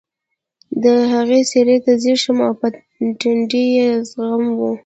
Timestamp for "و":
4.57-4.59